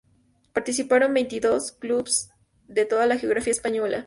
Participaron 0.51 1.13
veintidós 1.13 1.71
clubes 1.73 2.31
de 2.67 2.85
toda 2.85 3.05
la 3.05 3.19
geografía 3.19 3.51
española. 3.53 3.99